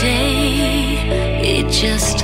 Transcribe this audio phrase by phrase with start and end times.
[0.00, 0.96] day.
[1.42, 2.19] It just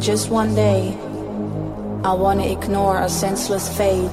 [0.00, 0.96] just one day,
[2.04, 4.10] I wanna ignore a senseless fate.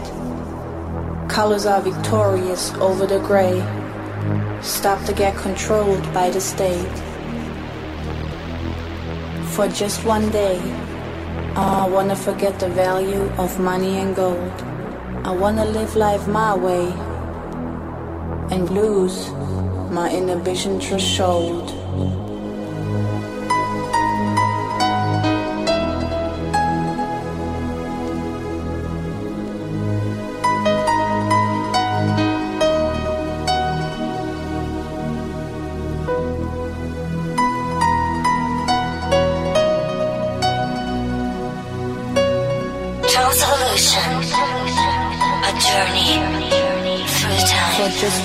[1.29, 3.63] Colors are victorious over the gray.
[4.61, 6.97] Stop to get controlled by the state.
[9.55, 10.59] For just one day,
[11.55, 14.51] uh, I wanna forget the value of money and gold.
[15.23, 16.87] I wanna live life my way
[18.51, 19.29] and lose
[19.89, 21.76] my inhibition threshold.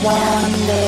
[0.02, 0.81] Time.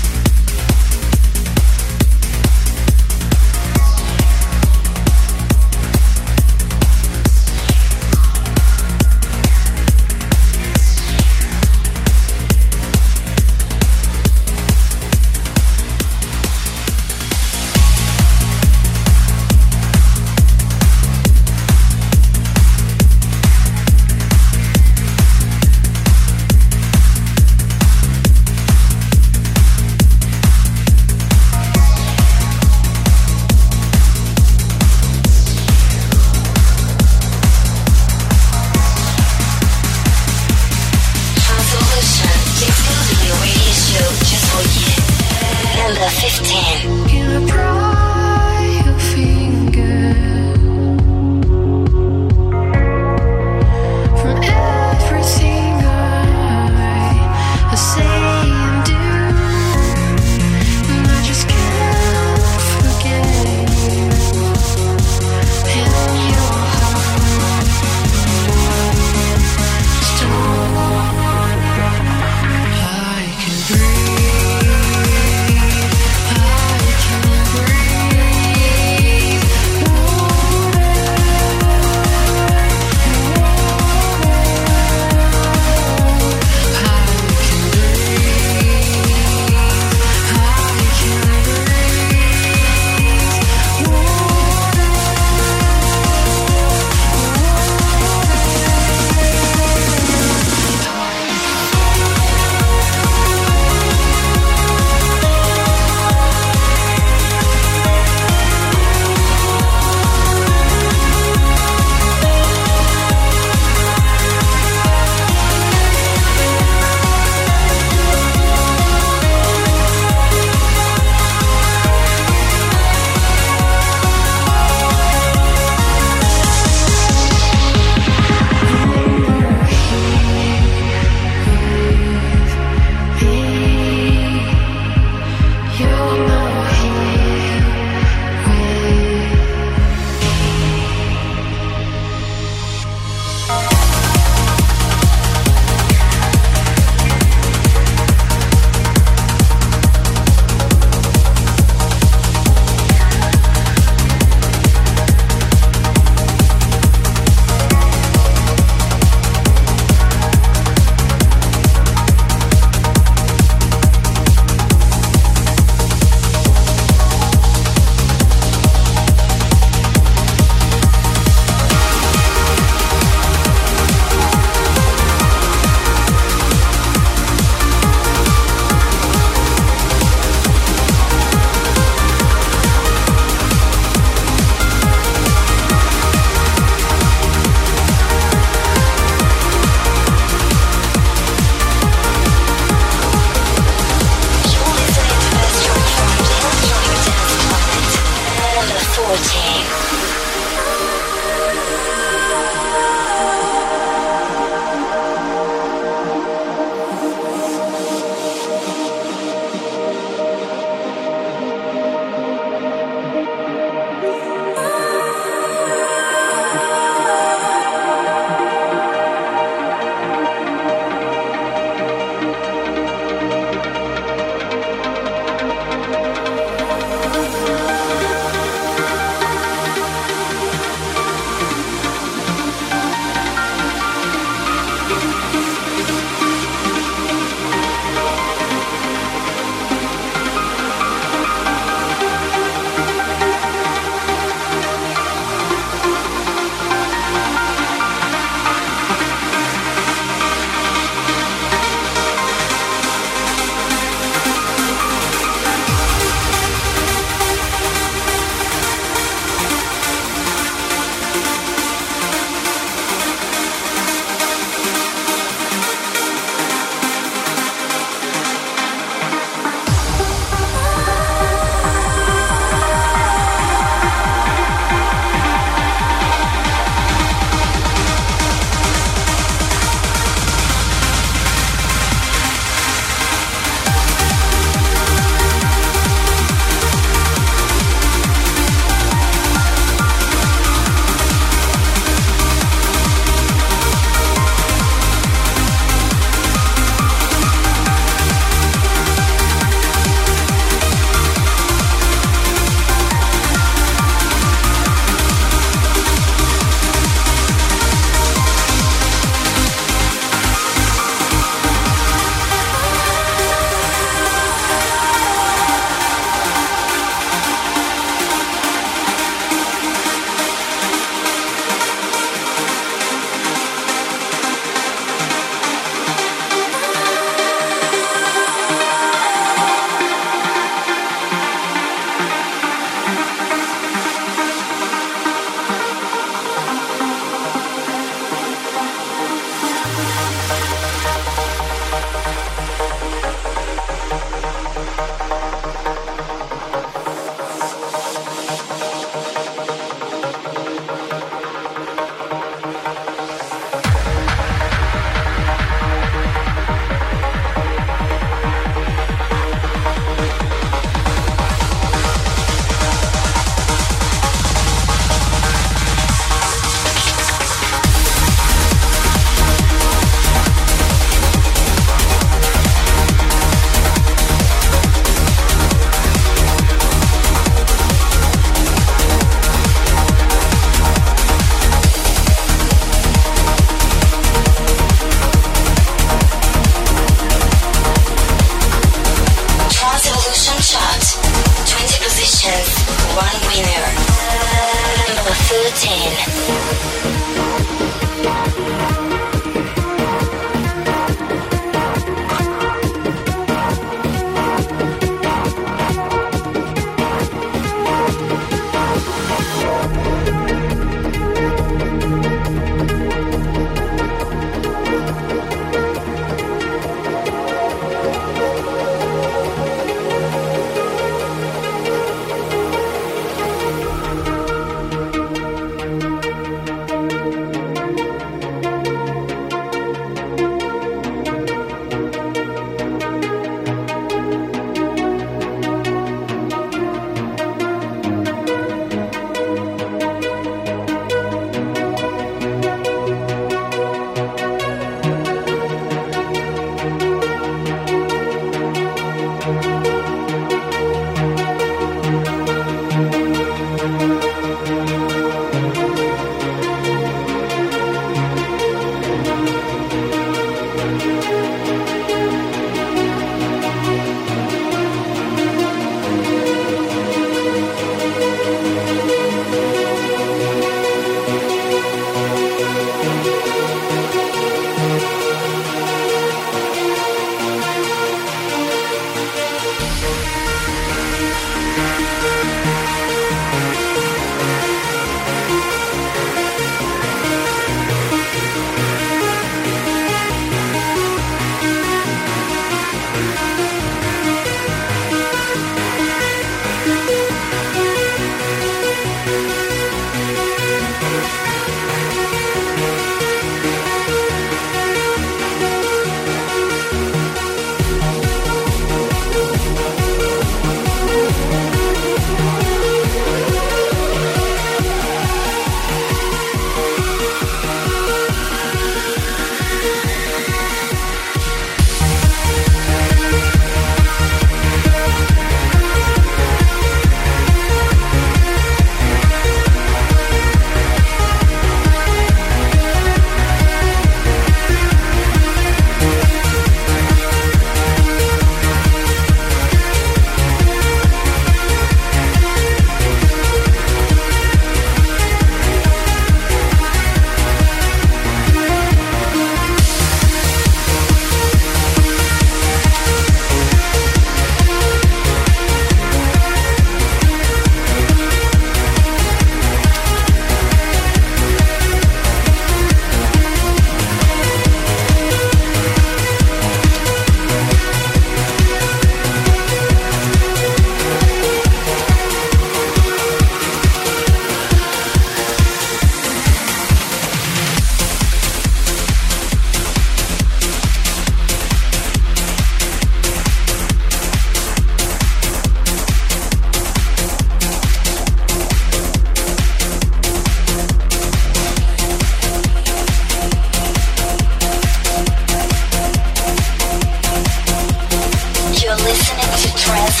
[599.22, 600.00] to Trans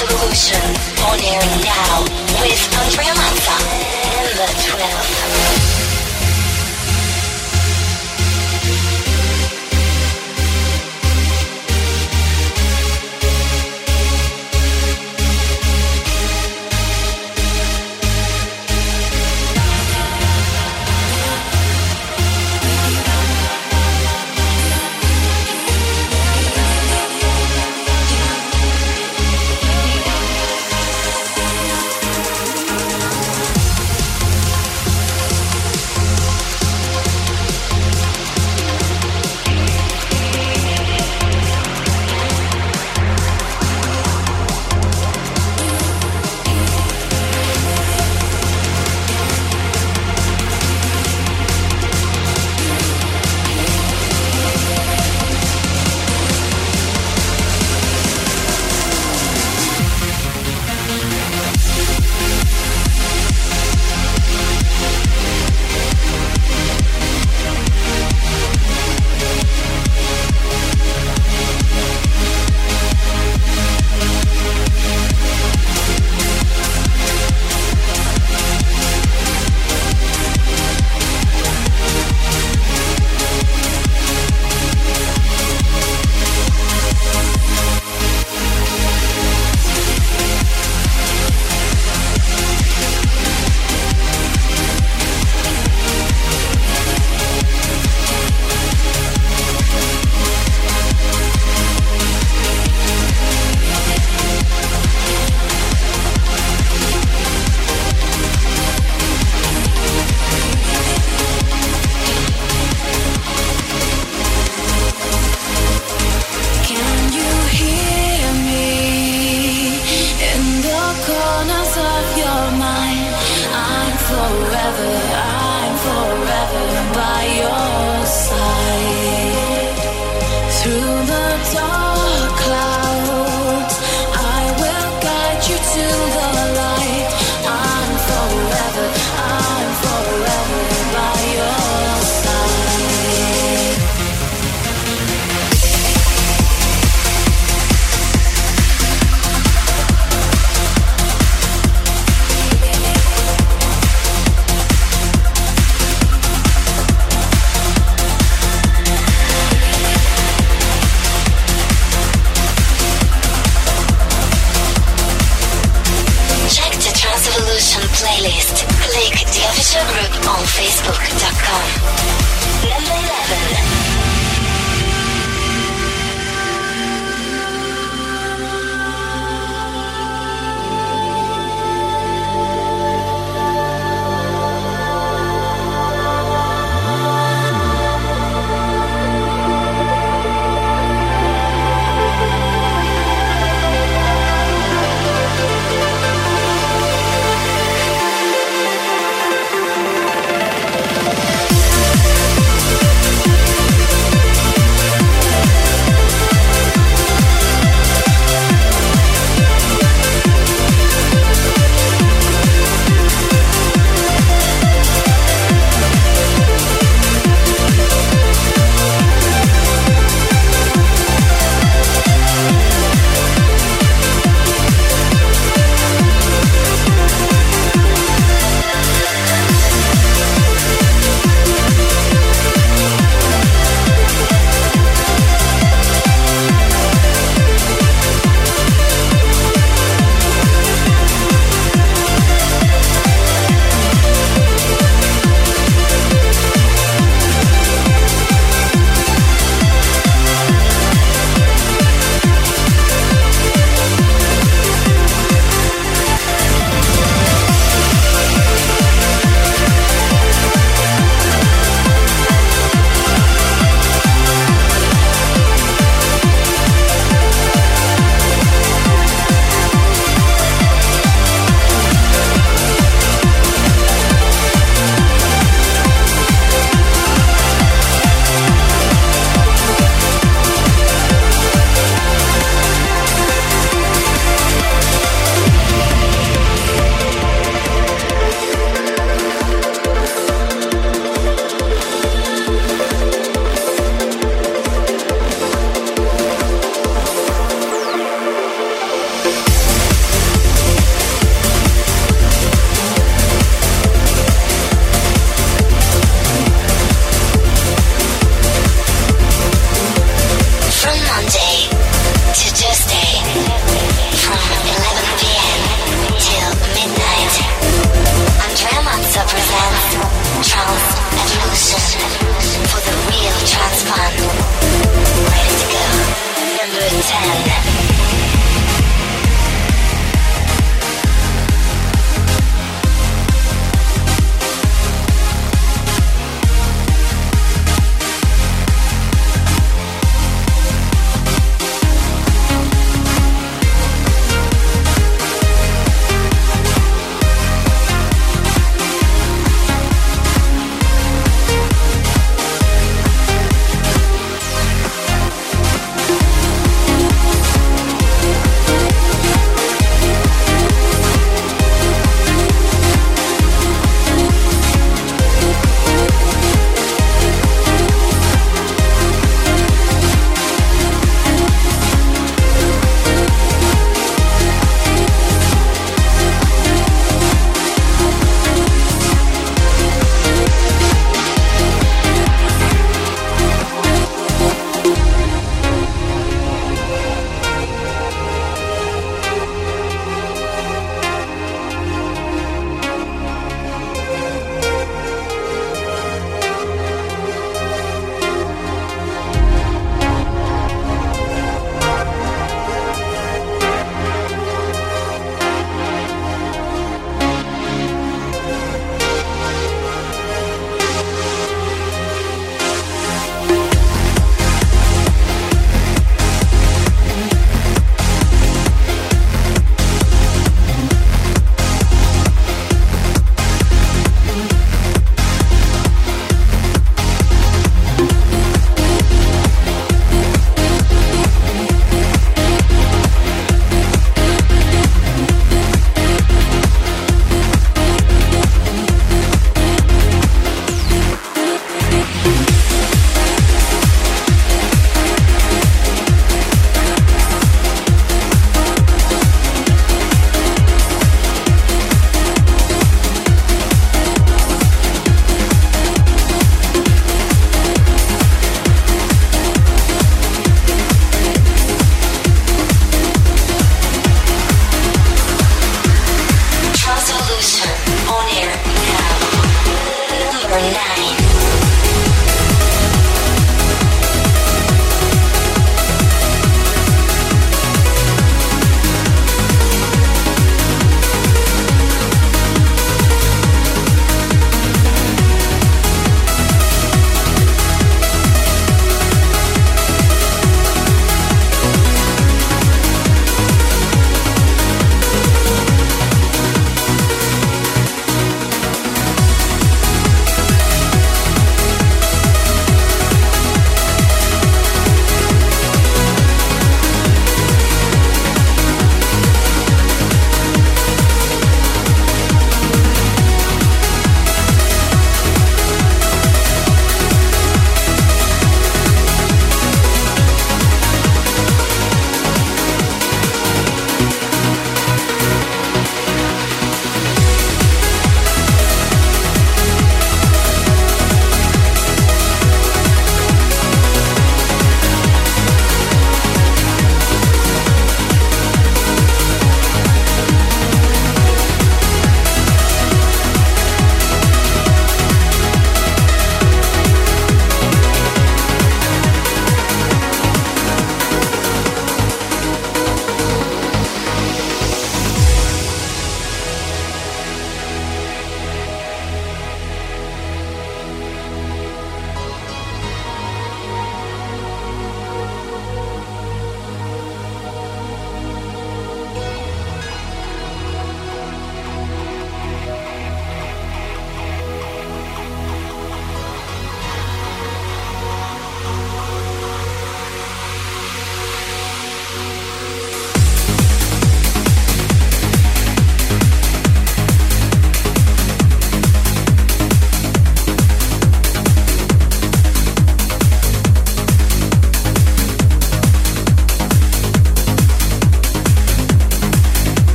[1.08, 2.02] on air now
[2.40, 3.56] with Andrea Manza
[4.04, 5.85] and The Trail.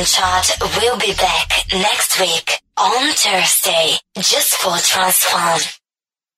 [0.00, 0.50] Chart
[0.80, 5.81] will be back next week on Thursday just for Trans Fun.